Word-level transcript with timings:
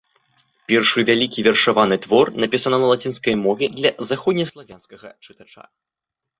Першы 0.69 1.03
вялікі 1.09 1.43
вершаваны 1.47 1.99
твор, 2.07 2.33
напісаны 2.45 2.77
на 2.85 2.91
лацінскай 2.93 3.39
мове 3.45 3.65
для 3.79 3.95
заходнеславянскага 4.11 5.07
чытача. 5.25 5.63